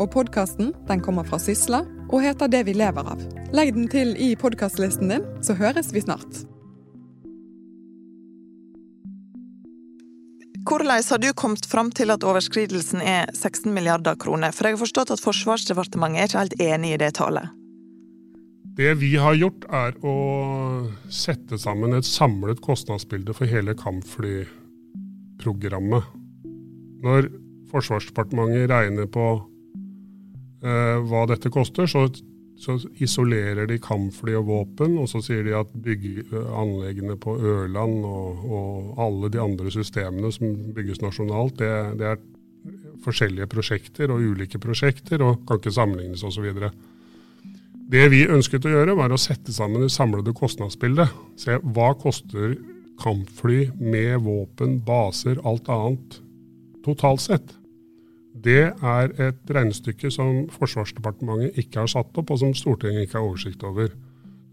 Og 0.01 0.09
podkasten 0.17 0.73
kommer 1.05 1.29
fra 1.29 1.37
Sysla 1.37 1.85
og 2.09 2.23
heter 2.25 2.49
Det 2.49 2.65
vi 2.71 2.81
lever 2.81 3.05
av. 3.05 3.21
Legg 3.53 3.77
den 3.77 3.93
til 3.93 4.17
i 4.17 4.33
podkastlisten 4.33 5.13
din, 5.13 5.33
så 5.45 5.61
høres 5.61 5.93
vi 5.93 6.09
snart. 6.09 6.47
Hvordan 10.67 10.91
har 10.91 11.23
du 11.23 11.31
kommet 11.39 11.63
fram 11.71 11.93
til 11.95 12.11
at 12.11 12.25
overskridelsen 12.27 12.99
er 12.99 13.31
16 13.35 13.75
milliarder 13.75 14.15
kroner? 14.19 14.51
For 14.51 14.67
jeg 14.67 14.73
har 14.75 14.81
forstått 14.83 15.11
at 15.15 15.21
Forsvarsdepartementet 15.23 16.19
er 16.19 16.25
ikke 16.27 16.43
helt 16.43 16.61
enig 16.65 16.91
i 16.97 17.03
det 17.05 17.13
tallet. 17.21 17.47
Det 18.77 18.93
vi 19.01 19.17
har 19.17 19.35
gjort, 19.39 19.65
er 19.71 19.95
å 20.03 20.15
sette 21.09 21.59
sammen 21.63 21.95
et 21.95 22.05
samlet 22.05 22.61
kostnadsbilde 22.65 23.33
for 23.39 23.47
hele 23.47 23.75
kampflyprogrammet. 23.79 26.03
Når 27.07 27.31
Forsvarsdepartementet 27.71 28.71
regner 28.73 29.07
på 29.07 29.47
eh, 30.67 30.99
hva 31.07 31.27
dette 31.31 31.51
koster, 31.55 31.87
så, 31.87 32.11
så, 32.61 32.77
isolerer 33.03 33.69
de 33.69 33.79
kampfly 33.83 34.37
og 34.39 34.49
våpen, 34.49 34.97
og 35.01 35.11
så 35.11 35.21
sier 35.25 35.45
de 35.45 35.55
at 35.59 35.73
anleggene 36.57 37.19
på 37.21 37.37
Ørland 37.37 38.05
og, 38.09 38.45
og, 38.47 38.93
alle 39.03 39.31
de 39.33 39.43
andre 39.43 39.73
systemene 39.73 40.33
som 40.33 40.55
bygges 40.77 41.03
nasjonalt, 41.05 41.59
det, 41.61 41.73
det 42.01 42.11
er 42.15 42.23
forskjellige 43.05 43.49
prosjekter 43.53 44.11
og 44.13 44.25
ulike 44.25 44.61
prosjekter 44.63 45.23
og 45.23 45.45
kan 45.47 45.61
ikke 45.61 45.75
sammenlignes 45.77 46.25
osv. 46.27 46.49
Det 47.87 48.07
vi 48.11 48.25
ønsket 48.27 48.67
å 48.67 48.73
gjøre, 48.73 48.97
var 48.99 49.13
å 49.15 49.21
sette 49.21 49.55
sammen 49.55 49.85
det 49.85 49.93
samlede 49.95 50.35
kostnadsbildet. 50.35 51.13
Se 51.39 51.61
hva 51.63 51.93
koster 52.01 52.57
kampfly 52.99 53.67
med 53.79 54.25
våpen, 54.25 54.81
baser, 54.83 55.39
alt 55.47 55.69
annet 55.71 56.19
totalt 56.87 57.23
sett 57.25 57.55
det 58.45 58.63
er 58.83 59.13
et 59.23 59.51
regnestykke 59.51 60.11
som 60.11 60.47
Forsvarsdepartementet 60.53 61.59
ikke 61.63 61.83
har 61.83 61.91
satt 61.91 62.19
opp, 62.19 62.31
og 62.31 62.41
som 62.43 62.55
Stortinget 62.55 63.07
ikke 63.07 63.19
har 63.19 63.29
oversikt 63.29 63.65
over. 63.65 63.89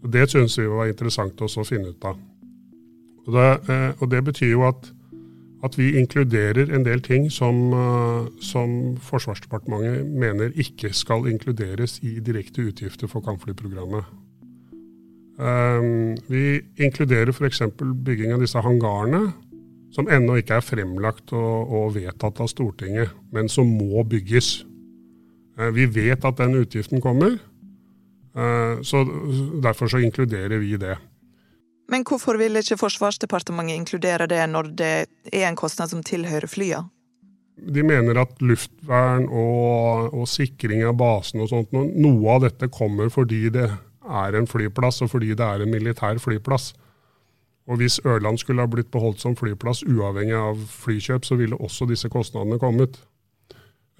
Det 0.04 0.28
syns 0.30 0.58
vi 0.58 0.66
var 0.68 0.90
interessant 0.90 1.40
også 1.40 1.62
å 1.62 1.68
finne 1.68 1.92
ut 1.92 2.04
av. 2.04 2.18
Og 3.24 3.32
det, 3.32 3.48
eh, 3.72 3.90
og 4.02 4.10
det 4.10 4.24
betyr 4.24 4.50
jo 4.50 4.66
at, 4.68 4.90
at, 5.64 5.78
vi 5.78 5.94
inkluderer 5.98 6.74
en 6.76 6.84
del 6.84 7.00
ting 7.00 7.30
som, 7.32 7.72
eh, 7.72 8.26
som, 8.40 8.96
Forsvarsdepartementet 9.00 10.06
mener 10.06 10.52
ikke 10.54 10.92
skal 10.92 11.28
inkluderes 11.30 12.00
i 12.02 12.18
direkte 12.20 12.68
utgifter 12.68 13.08
for 13.08 13.24
kampflyprogrammet. 13.24 14.04
Um, 15.34 16.14
vi 16.30 16.60
inkluderer 16.78 17.32
f.eks. 17.32 17.62
bygging 18.06 18.36
av 18.36 18.44
disse 18.44 18.60
hangarene, 18.62 19.32
som 19.94 20.10
ennå 20.10 20.38
ikke 20.40 20.58
er 20.58 20.64
fremlagt 20.64 21.32
og, 21.36 21.70
og, 21.70 21.88
vedtatt 21.94 22.40
av 22.42 22.50
Stortinget, 22.50 23.14
men 23.34 23.50
som 23.52 23.68
må 23.70 24.02
bygges. 24.08 24.64
Eh, 25.58 25.70
vi 25.74 25.86
vet 25.86 26.24
at 26.26 26.40
den 26.40 26.58
utgiften 26.58 27.02
kommer, 27.04 27.36
eh, 28.34 28.82
så 28.82 29.04
derfor 29.62 29.92
så 29.92 30.02
inkluderer 30.02 30.58
vi 30.62 30.74
det. 30.80 30.96
Men 31.92 32.04
hvorfor 32.08 32.38
vil 32.40 32.56
ikke 32.56 32.80
Forsvarsdepartementet 32.80 33.76
inkludere 33.76 34.26
det 34.26 34.40
når 34.48 34.70
det 34.78 34.92
er 35.30 35.48
en 35.50 35.58
kostnad 35.58 35.92
som 35.92 36.02
tilhører 36.02 36.48
flyene? 36.48 36.88
De 37.54 37.84
mener 37.86 38.18
at 38.18 38.40
luftvern 38.42 39.28
og, 39.30 40.08
og 40.10 40.24
sikring 40.26 40.80
av 40.88 40.96
basen 40.98 41.44
og 41.44 41.52
sånt, 41.52 41.70
noe 41.70 42.32
av 42.32 42.40
dette 42.48 42.66
kommer 42.72 43.12
fordi 43.14 43.44
det 43.54 43.68
er 44.04 44.34
en 44.34 44.48
flyplass 44.50 45.04
og 45.04 45.12
fordi 45.12 45.36
det 45.38 45.46
er 45.46 45.62
en 45.62 45.70
militær 45.70 46.18
flyplass. 46.18 46.72
Og 47.64 47.80
hvis 47.80 48.00
Ørland 48.04 48.38
skulle 48.38 48.64
ha 48.64 48.68
blitt 48.68 48.90
beholdt 48.92 49.22
som 49.22 49.36
flyplass 49.36 49.82
uavhengig 49.88 50.36
av 50.36 50.60
flykjøp, 50.68 51.24
så 51.24 51.38
ville 51.40 51.56
også 51.56 51.88
disse 51.88 52.10
kostnadene 52.12 52.58
kommet. 52.60 52.98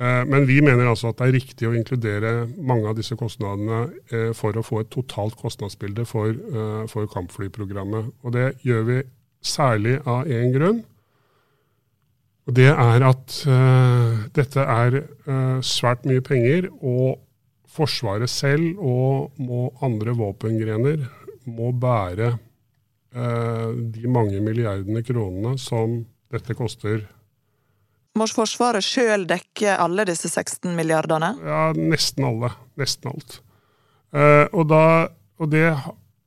Eh, 0.01 0.23
men 0.29 0.47
vi 0.49 0.59
mener 0.61 0.91
altså 0.91 1.13
at 1.13 1.21
det 1.21 1.29
er 1.29 1.37
riktig 1.39 1.69
å 1.69 1.75
inkludere 1.77 2.35
mange 2.59 2.91
av 2.91 2.99
disse 2.99 3.17
kostnadene 3.17 3.87
eh, 4.11 4.33
for 4.37 4.57
å 4.59 4.65
få 4.67 4.83
et 4.83 4.91
totalt 4.93 5.39
kostnadsbilde 5.41 6.05
for, 6.09 6.35
eh, 6.35 6.83
for 6.93 7.09
kampflyprogrammet. 7.15 8.11
Og 8.27 8.35
det 8.37 8.51
gjør 8.67 8.89
vi 8.91 8.99
særlig 9.45 10.01
av 10.05 10.29
én 10.29 10.53
grunn. 10.53 10.83
Og 12.45 12.57
det 12.59 12.69
er 12.69 13.01
at 13.09 13.35
dette 14.37 14.65
er 14.69 14.99
svært 15.65 16.03
mye 16.05 16.21
penger, 16.21 16.67
og 16.85 17.23
Forsvaret 17.75 18.31
selv 18.31 18.79
og 18.79 19.33
andre 19.83 20.13
våpengrener 20.15 21.01
må 21.51 21.73
bære 21.75 22.37
de 23.15 24.09
mange 24.11 24.41
milliardene 24.43 25.05
kronene 25.07 25.55
som 25.61 26.01
dette 26.35 26.57
koster. 26.59 27.05
Må 28.19 28.27
Forsvaret 28.31 28.85
sjøl 28.87 29.27
dekke 29.27 29.75
alle 29.75 30.07
disse 30.07 30.31
16 30.31 30.71
milliardene? 30.77 31.33
Ja, 31.43 31.63
nesten 31.75 32.27
alle. 32.29 32.53
Nesten 32.79 33.11
alt. 33.11 33.41
Eh, 34.15 34.47
og, 34.53 34.69
da, 34.71 34.83
og 35.43 35.51
det, 35.51 35.67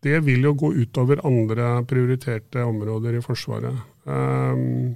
det, 0.03 0.19
vil 0.27 0.49
jo 0.49 0.53
gå 0.59 0.73
utover 0.81 1.23
andre 1.27 1.77
prioriterte 1.87 2.65
områder 2.67 3.19
i 3.19 3.23
Forsvaret. 3.23 3.83
Um, 4.03 4.95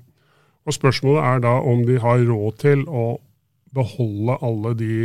og 0.67 0.75
spørsmålet 0.75 1.23
er 1.29 1.43
da 1.47 1.53
om 1.71 1.85
de 1.87 1.95
har 2.03 2.23
råd 2.27 2.59
til 2.63 2.83
å 2.87 3.05
beholde 3.75 4.39
alle 4.43 4.77
de 4.79 4.95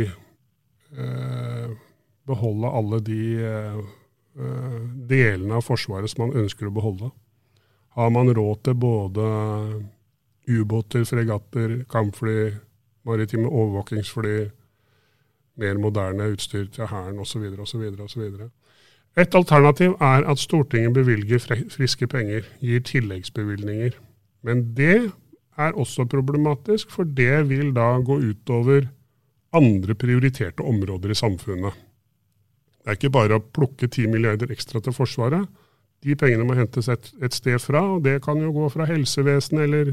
Beholde 2.27 2.69
alle 2.73 2.97
de 3.03 3.23
Eh, 3.43 3.79
delene 5.09 5.57
av 5.57 5.65
Forsvaret 5.65 6.11
som 6.11 6.27
man 6.27 6.37
ønsker 6.43 6.69
å 6.69 6.73
beholde. 6.73 7.09
Har 7.97 8.11
man 8.13 8.29
råd 8.29 8.63
til 8.67 8.77
både 8.77 9.27
ubåter, 10.47 11.03
fregatter, 11.09 11.81
kampfly, 11.89 12.51
maritime 13.07 13.49
overvåkingsfly, 13.49 14.37
mer 15.57 15.79
moderne 15.81 16.29
utstyr 16.35 16.67
til 16.71 16.89
Hæren 16.91 17.19
osv. 17.19 17.47
osv. 17.57 18.27
Et 19.17 19.35
alternativ 19.35 19.95
er 19.99 20.27
at 20.29 20.39
Stortinget 20.39 20.93
bevilger 20.93 21.41
friske 21.73 22.07
penger, 22.07 22.45
gir 22.61 22.83
tilleggsbevilgninger. 22.85 23.97
Men 24.45 24.75
det 24.77 25.09
er 25.57 25.73
også 25.73 26.05
problematisk, 26.05 26.91
for 26.93 27.03
det 27.03 27.49
vil 27.49 27.73
da 27.73 27.95
gå 27.97 28.19
utover 28.21 28.91
andre 29.57 29.95
prioriterte 29.95 30.61
områder 30.61 31.11
i 31.11 31.17
samfunnet. 31.17 31.73
Det 32.87 32.93
er 32.93 32.99
ikke 33.01 33.09
bare 33.11 33.35
å 33.35 33.43
plukke 33.43 33.89
10 33.91 34.07
milliarder 34.07 34.51
ekstra 34.53 34.79
til 34.79 34.93
Forsvaret. 34.95 35.43
De 36.07 36.13
pengene 36.15 36.45
må 36.47 36.53
hentes 36.55 36.87
et, 36.87 37.09
et 37.19 37.33
sted 37.35 37.59
fra, 37.59 37.81
og 37.97 38.05
det 38.05 38.21
kan 38.23 38.39
jo 38.39 38.53
gå 38.55 38.69
fra 38.71 38.85
helsevesenet 38.87 39.65
eller 39.65 39.89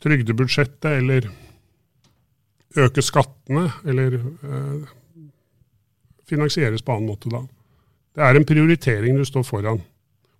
trygdebudsjettet 0.00 0.88
eller 1.02 1.26
øke 2.80 3.04
skattene, 3.04 3.66
eller 3.84 4.16
eh, 4.16 4.88
finansieres 6.32 6.80
på 6.80 6.96
annen 6.96 7.10
måte 7.12 7.34
da. 7.34 7.42
Det 8.16 8.24
er 8.24 8.40
en 8.40 8.48
prioritering 8.48 9.20
du 9.20 9.28
står 9.28 9.44
foran. 9.44 9.84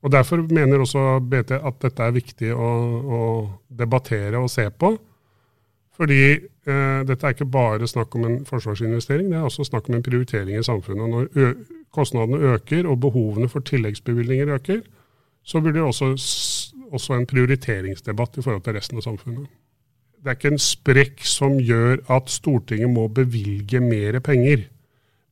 Og 0.00 0.12
Derfor 0.16 0.40
mener 0.40 0.80
også 0.80 1.18
BT 1.20 1.52
at 1.58 1.84
dette 1.84 2.08
er 2.08 2.16
viktig 2.16 2.54
å, 2.56 2.72
å 2.96 3.20
debattere 3.68 4.40
og 4.40 4.48
se 4.52 4.70
på. 4.72 4.94
Fordi 5.96 6.22
eh, 6.36 7.00
dette 7.08 7.24
er 7.24 7.32
ikke 7.32 7.48
bare 7.48 7.88
snakk 7.88 8.14
om 8.18 8.26
en 8.28 8.38
forsvarsinvestering, 8.48 9.30
det 9.32 9.38
er 9.38 9.46
også 9.48 9.64
snakk 9.64 9.88
om 9.88 9.96
en 9.96 10.04
prioritering 10.04 10.58
i 10.58 10.64
samfunnet. 10.66 11.08
Når 11.08 11.54
kostnadene 11.94 12.52
øker 12.52 12.88
og 12.90 13.00
behovene 13.00 13.48
for 13.48 13.64
tilleggsbevilgninger 13.64 14.52
øker, 14.54 14.82
så 15.46 15.60
blir 15.60 15.72
det 15.72 15.82
også, 15.82 16.12
også 16.92 17.14
en 17.14 17.26
prioriteringsdebatt 17.26 18.36
i 18.36 18.42
forhold 18.42 18.62
til 18.66 18.76
resten 18.76 18.98
av 19.00 19.06
samfunnet. 19.06 19.46
det 20.20 20.32
er 20.32 20.38
ikke 20.40 20.50
en 20.56 20.58
sprekk 20.58 21.20
som 21.22 21.60
gjør 21.62 22.00
at 22.10 22.30
Stortinget 22.30 22.90
må 22.90 23.06
bevilge 23.08 23.80
mer 23.80 24.18
penger. 24.18 24.64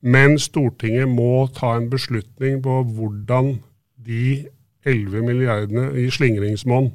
Men 0.01 0.39
Stortinget 0.39 1.09
må 1.09 1.49
ta 1.57 1.73
en 1.77 1.91
beslutning 1.91 2.61
på 2.63 2.83
hvordan 2.95 3.57
de 4.07 4.45
11 4.85 5.23
milliardene 5.25 5.89
i 5.99 6.11
slingringsmonn 6.13 6.93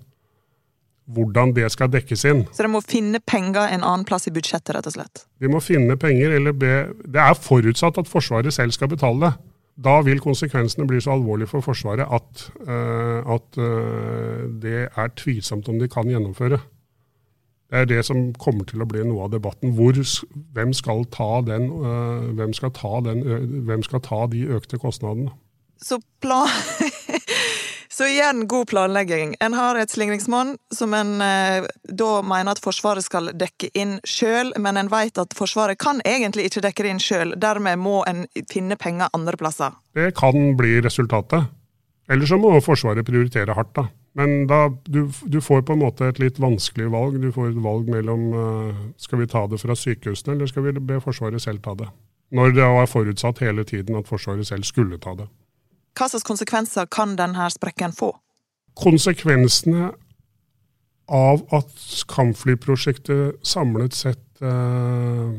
hvordan 1.14 1.54
det 1.58 1.68
skal 1.74 1.90
dekkes 1.92 2.26
inn. 2.30 2.44
Så 2.54 2.66
de 2.66 2.72
må 2.72 2.82
finne 2.86 3.22
penger 3.26 3.66
en 3.74 3.84
annen 3.84 4.06
plass 4.08 4.30
i 4.30 4.34
budsjettet, 4.34 4.76
rett 4.76 4.90
og 4.90 4.96
slett? 4.96 5.26
De 5.42 5.50
må 5.52 5.62
finne 5.64 5.98
penger, 6.00 6.36
eller 6.38 6.54
be 6.54 6.74
Det 7.06 7.22
er 7.22 7.38
forutsatt 7.38 7.98
at 7.98 8.10
Forsvaret 8.10 8.54
selv 8.54 8.76
skal 8.76 8.92
betale 8.92 9.26
det. 9.26 9.34
Da 9.80 10.02
vil 10.04 10.20
konsekvensene 10.20 10.88
bli 10.88 11.00
så 11.02 11.16
alvorlige 11.16 11.54
for 11.54 11.64
Forsvaret 11.64 12.04
at, 12.04 12.50
uh, 12.68 13.36
at 13.36 13.58
uh, 13.58 14.50
det 14.62 14.90
er 14.90 15.16
tvilsomt 15.16 15.70
om 15.72 15.80
de 15.80 15.88
kan 15.88 16.10
gjennomføre. 16.10 16.60
Det 17.70 17.78
er 17.78 17.86
det 17.86 18.02
som 18.06 18.32
kommer 18.34 18.66
til 18.66 18.82
å 18.82 18.88
bli 18.90 19.06
noe 19.06 19.28
av 19.28 19.32
debatten. 19.32 19.76
Hvor, 19.78 19.96
hvem, 20.54 20.74
skal 20.74 21.06
ta 21.14 21.30
den, 21.48 21.70
uh, 21.70 22.28
hvem, 22.36 22.54
skal 22.54 22.74
ta 22.76 23.00
den, 23.06 23.24
hvem 23.70 23.86
skal 23.86 24.04
ta 24.04 24.26
de 24.32 24.46
økte 24.58 24.82
kostnadene? 24.82 25.32
Så 25.82 26.02
plan... 26.20 26.50
Så 28.00 28.08
igjen 28.08 28.48
god 28.48 28.68
planlegging. 28.68 29.36
En 29.40 29.54
har 29.54 29.76
et 29.76 29.92
slingringsmonn 29.92 30.54
som 30.72 30.94
en 30.96 31.10
eh, 31.22 31.66
da 31.84 32.22
mener 32.24 32.56
at 32.56 32.62
Forsvaret 32.64 33.04
skal 33.04 33.26
dekke 33.36 33.68
inn 33.76 33.98
sjøl, 34.08 34.54
men 34.56 34.80
en 34.80 34.88
vet 34.88 35.20
at 35.20 35.36
Forsvaret 35.36 35.76
kan 35.84 36.00
egentlig 36.08 36.46
ikke 36.48 36.64
dekke 36.64 36.86
det 36.86 36.94
inn 36.94 37.02
sjøl. 37.04 37.34
Dermed 37.36 37.82
må 37.84 37.98
en 38.08 38.22
finne 38.48 38.78
penger 38.80 39.12
andre 39.18 39.36
plasser. 39.42 39.76
Det 40.00 40.14
kan 40.16 40.56
bli 40.56 40.78
resultatet. 40.86 41.50
Eller 42.08 42.32
så 42.32 42.40
må 42.40 42.54
Forsvaret 42.64 43.04
prioritere 43.04 43.58
hardt, 43.58 43.76
da. 43.76 43.90
Men 44.16 44.48
da, 44.48 44.62
du, 44.88 45.02
du, 45.28 45.42
får 45.44 45.68
på 45.68 45.76
en 45.76 45.84
måte 45.84 46.08
et 46.08 46.24
litt 46.24 46.40
vanskelig 46.40 46.88
valg. 46.96 47.20
Du 47.20 47.34
får 47.36 47.52
et 47.52 47.62
valg 47.68 47.92
mellom 47.92 48.26
uh, 48.32 48.82
skal 48.96 49.26
vi 49.26 49.28
ta 49.36 49.44
det 49.52 49.60
fra 49.60 49.76
sykehusene, 49.76 50.38
eller 50.38 50.48
skal 50.48 50.70
vi 50.70 50.78
be 50.80 51.04
Forsvaret 51.04 51.44
selv 51.44 51.68
ta 51.68 51.76
det. 51.84 51.92
Når 52.32 52.56
det 52.56 52.72
var 52.80 52.88
forutsatt 52.96 53.44
hele 53.44 53.68
tiden 53.68 54.00
at 54.00 54.08
Forsvaret 54.08 54.48
selv 54.48 54.64
skulle 54.72 55.04
ta 55.04 55.18
det. 55.20 55.28
Hva 56.00 56.08
slags 56.08 56.24
konsekvenser 56.24 56.88
kan 56.88 57.18
denne 57.20 57.50
sprekken 57.52 57.92
få? 57.92 58.14
Konsekvensene 58.80 59.90
av 61.12 61.42
at 61.52 61.74
kampflyprosjektet 62.08 63.42
samlet 63.44 63.98
sett 63.98 64.44
eh, 64.46 65.34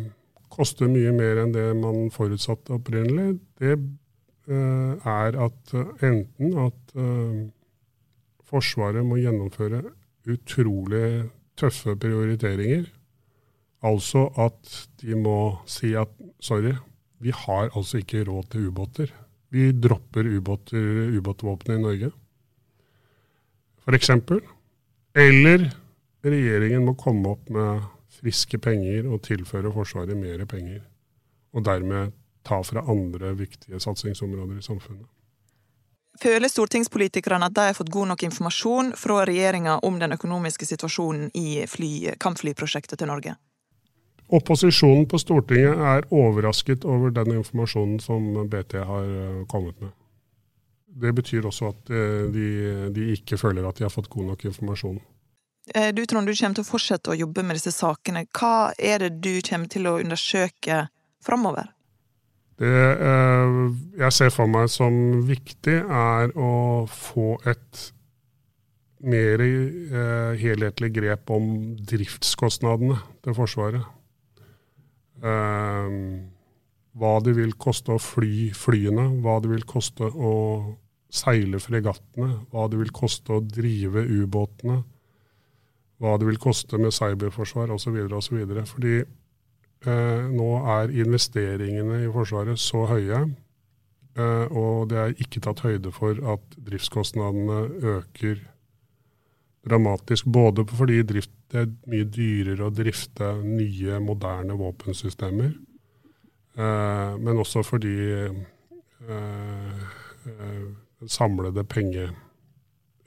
koster 0.52 0.90
mye 0.92 1.14
mer 1.16 1.40
enn 1.46 1.54
det 1.54 1.64
man 1.78 2.10
forutsatte 2.12 2.74
opprinnelig, 2.76 3.38
det 3.62 3.78
eh, 3.78 5.08
er 5.08 5.38
at 5.46 5.72
eh, 5.72 6.04
enten 6.10 6.60
at 6.66 6.94
eh, 6.98 7.40
Forsvaret 8.50 9.06
må 9.06 9.16
gjennomføre 9.20 9.78
utrolig 10.28 11.30
tøffe 11.56 11.94
prioriteringer, 12.02 12.88
altså 13.86 14.26
at 14.42 14.72
de 15.00 15.14
må 15.14 15.38
si 15.70 15.94
at 15.96 16.10
sorry, 16.42 16.74
vi 17.22 17.30
har 17.30 17.70
altså 17.70 18.02
ikke 18.02 18.24
råd 18.26 18.50
til 18.50 18.66
ubåter. 18.68 19.14
Vi 19.50 19.72
dropper 19.72 20.26
ubåtvåpenet 20.26 21.78
i 21.78 21.82
Norge, 21.82 22.10
f.eks. 23.84 24.10
Eller 25.14 25.70
regjeringen 26.22 26.84
må 26.86 26.94
komme 26.94 27.32
opp 27.34 27.48
med 27.50 27.82
friske 28.20 28.60
penger 28.62 29.08
og 29.10 29.22
tilføre 29.26 29.72
Forsvaret 29.74 30.18
mer 30.18 30.44
penger. 30.46 30.84
Og 31.50 31.64
dermed 31.66 32.12
ta 32.46 32.60
fra 32.62 32.84
andre 32.88 33.34
viktige 33.34 33.80
satsingsområder 33.82 34.60
i 34.60 34.62
samfunnet. 34.64 35.08
Føler 36.20 36.50
stortingspolitikerne 36.52 37.48
at 37.48 37.54
de 37.56 37.66
har 37.70 37.76
fått 37.76 37.92
god 37.92 38.12
nok 38.12 38.22
informasjon 38.26 38.92
fra 38.98 39.22
regjeringa 39.28 39.78
om 39.86 39.98
den 40.00 40.12
økonomiske 40.16 40.66
situasjonen 40.68 41.30
i 41.38 41.64
fly, 41.70 42.12
kampflyprosjektet 42.20 43.00
til 43.00 43.08
Norge? 43.08 43.36
Opposisjonen 44.30 45.08
på 45.10 45.18
Stortinget 45.18 45.80
er 45.82 46.04
overrasket 46.14 46.84
over 46.86 47.10
den 47.14 47.32
informasjonen 47.40 47.98
som 48.02 48.28
BT 48.50 48.76
har 48.86 49.08
eh, 49.08 49.40
kommet 49.50 49.80
med. 49.82 49.90
Det 51.02 51.10
betyr 51.14 51.48
også 51.50 51.72
at 51.72 51.90
eh, 51.90 52.28
de, 52.30 52.50
de 52.94 53.08
ikke 53.16 53.38
føler 53.40 53.66
at 53.66 53.80
de 53.80 53.88
har 53.88 53.90
fått 53.94 54.10
god 54.12 54.30
nok 54.30 54.46
informasjon. 54.52 55.00
Eh, 55.74 55.90
du 55.94 56.04
Trond, 56.06 56.30
du 56.30 56.34
kommer 56.36 56.60
til 56.60 56.62
å 56.62 56.70
fortsette 56.70 57.10
å 57.10 57.18
jobbe 57.18 57.42
med 57.42 57.58
disse 57.58 57.74
sakene. 57.74 58.24
Hva 58.30 58.70
er 58.78 59.02
det 59.02 59.12
du 59.18 59.32
kommer 59.46 59.70
til 59.70 59.90
å 59.90 59.98
undersøke 59.98 60.84
framover? 61.26 61.74
Det 62.60 62.70
jeg 63.96 64.12
ser 64.12 64.30
for 64.34 64.50
meg 64.52 64.66
som 64.68 64.94
viktig, 65.24 65.78
er 65.80 66.34
å 66.36 66.84
få 66.92 67.38
et 67.48 67.86
mer 69.00 69.40
helhetlig 70.36 70.90
grep 70.92 71.32
om 71.32 71.46
driftskostnadene 71.88 72.98
til 73.24 73.38
Forsvaret. 73.38 73.88
Ehm, 75.22 76.30
hva 76.96 77.16
det 77.22 77.34
vil 77.36 77.52
koste 77.60 77.94
å 77.94 78.02
fly 78.02 78.50
flyene, 78.56 79.06
hva 79.22 79.38
det 79.42 79.52
vil 79.52 79.66
koste 79.68 80.08
å 80.10 80.32
seile 81.10 81.60
fregattene, 81.62 82.46
hva 82.50 82.66
det 82.70 82.80
vil 82.80 82.92
koste 82.94 83.36
å 83.36 83.44
drive 83.44 84.02
ubåtene, 84.06 84.80
hva 86.00 86.16
det 86.18 86.28
vil 86.30 86.40
koste 86.40 86.78
med 86.80 86.94
cyberforsvar 86.96 87.72
osv. 87.74 87.96
osv. 88.16 88.38
Fordi 88.70 88.96
eh, 89.00 90.22
nå 90.30 90.50
er 90.78 90.94
investeringene 91.02 92.04
i 92.06 92.12
Forsvaret 92.14 92.60
så 92.62 92.86
høye, 92.88 93.24
eh, 94.16 94.46
og 94.48 94.88
det 94.92 95.02
er 95.02 95.18
ikke 95.26 95.42
tatt 95.44 95.64
høyde 95.66 95.92
for 95.94 96.16
at 96.34 96.56
driftskostnadene 96.56 97.60
øker 97.98 98.40
dramatisk. 99.68 100.30
Både 100.30 100.64
fordi 100.70 101.02
drift, 101.04 101.34
det 101.50 101.62
er 101.62 101.72
mye 101.90 102.06
dyrere 102.06 102.68
å 102.68 102.74
drifte 102.74 103.32
nye, 103.42 103.98
moderne 104.02 104.54
våpensystemer, 104.58 105.50
eh, 106.56 107.16
men 107.18 107.42
også 107.42 107.64
fordi 107.66 107.96
eh, 108.14 109.82
eh, 110.30 110.62
samlede 111.10 111.64
penge 111.64 112.06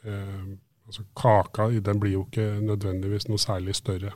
eh, 0.03 0.43
altså 0.87 1.05
Kaka 1.15 1.69
den 1.79 1.99
blir 1.99 2.17
jo 2.17 2.25
ikke 2.27 2.59
nødvendigvis 2.61 3.29
noe 3.29 3.39
særlig 3.41 3.75
større. 3.79 4.13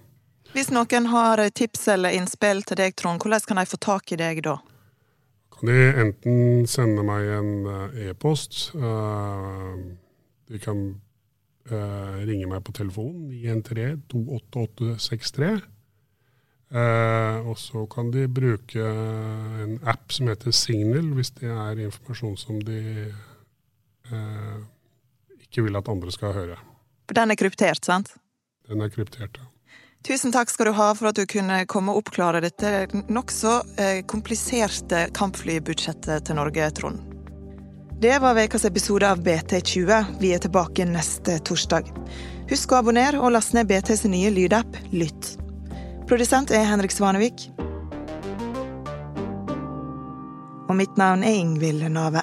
Hvis 0.53 0.71
noen 0.71 1.09
har 1.11 1.41
tips 1.55 1.87
eller 1.95 2.15
innspill 2.15 2.63
til 2.67 2.79
deg, 2.79 2.95
Trond, 2.95 3.21
hvordan 3.21 3.47
kan 3.47 3.59
de 3.59 3.65
få 3.67 3.79
tak 3.83 4.11
i 4.11 4.19
deg 4.19 4.43
da? 4.45 4.57
Kan 5.57 5.71
de 5.71 5.87
enten 6.03 6.67
sende 6.69 7.03
meg 7.05 7.27
en 7.39 7.51
eh, 7.65 8.09
e-post. 8.11 8.71
Eh, 8.75 9.73
de 10.47 10.61
kan 10.63 10.83
Uh, 11.67 12.23
ringer 12.23 12.47
meg 12.47 12.63
på 12.63 12.71
telefonen 12.77 13.27
913-28863. 13.34 15.49
Uh, 16.67 17.47
og 17.47 17.58
så 17.60 17.86
kan 17.91 18.12
de 18.12 18.27
bruke 18.27 18.84
en 18.84 19.77
app 19.88 20.12
som 20.15 20.27
heter 20.32 20.51
Signal, 20.56 21.12
hvis 21.15 21.32
det 21.39 21.51
er 21.51 21.84
informasjon 21.88 22.38
som 22.39 22.62
de 22.63 22.80
uh, 24.12 24.58
ikke 25.43 25.63
vil 25.67 25.80
at 25.80 25.91
andre 25.91 26.12
skal 26.15 26.36
høre. 26.36 26.58
For 27.08 27.13
den 27.19 27.32
er 27.32 27.39
kryptert, 27.39 27.84
sant? 27.88 28.15
Den 28.67 28.84
er 28.84 28.91
kryptert, 28.91 29.39
ja. 29.39 29.47
Tusen 30.08 30.32
takk 30.32 30.51
skal 30.51 30.69
du 30.69 30.77
ha 30.77 30.91
for 30.95 31.10
at 31.10 31.17
du 31.19 31.25
kunne 31.27 31.63
komme 31.67 31.91
og 31.91 32.06
oppklare 32.06 32.39
dette 32.43 32.88
nokså 33.12 33.58
eh, 33.82 33.99
kompliserte 34.08 35.08
kampflybudsjettet 35.17 36.30
til 36.30 36.39
Norge, 36.39 36.69
Trond. 36.77 37.16
Det 37.99 38.19
var 38.19 38.43
ukas 38.43 38.65
episode 38.65 39.12
av 39.12 39.23
BT20. 39.23 40.03
Vi 40.19 40.29
er 40.33 40.38
tilbake 40.38 40.86
neste 40.86 41.39
torsdag. 41.41 41.88
Husk 42.45 42.69
å 42.69 42.77
abonnere 42.77 43.17
og 43.17 43.31
laste 43.33 43.57
ned 43.57 43.71
BTs 43.71 44.03
nye 44.05 44.29
lydapp 44.29 44.77
Lytt. 44.93 45.31
Produsent 46.05 46.53
er 46.53 46.67
Henrik 46.69 46.93
Svanevik. 46.93 47.47
Og 50.69 50.75
mitt 50.77 50.93
navn 51.01 51.25
er 51.25 51.39
Ingvild 51.41 51.89
Nave. 51.89 52.21